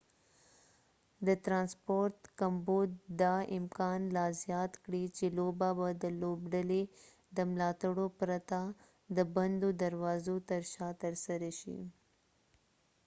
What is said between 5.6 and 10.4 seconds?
به د لوبډلې د ملاتړو پرته د بندو دروازو